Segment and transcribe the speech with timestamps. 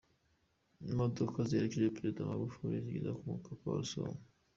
[0.91, 4.17] Imodoka ziherekeje Perezida Magufuli zageze ku mupaka wa Rusumo.